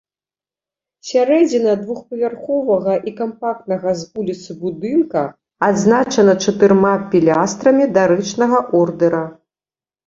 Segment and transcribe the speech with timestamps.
[1.09, 5.21] Сярэдзіна двухпавярховага і кампактнага з вуліцы будынка
[5.71, 9.27] адзначана чатырма пілястрамі дарычнага ордэра.